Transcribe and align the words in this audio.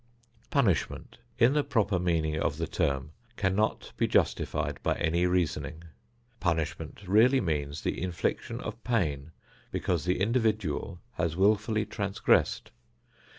Punishment, 0.49 1.19
in 1.37 1.53
the 1.53 1.63
proper 1.63 1.99
meaning 1.99 2.35
of 2.35 2.57
the 2.57 2.65
term, 2.65 3.11
cannot 3.35 3.91
be 3.97 4.07
justified 4.07 4.81
by 4.81 4.95
any 4.95 5.27
reasoning. 5.27 5.83
Punishment 6.39 7.03
really 7.07 7.39
means 7.39 7.83
the 7.83 8.01
infliction 8.01 8.59
of 8.61 8.83
pain 8.83 9.31
because 9.71 10.03
the 10.05 10.19
individual 10.19 10.99
has 11.17 11.35
wilfully 11.37 11.85
transgressed. 11.85 12.71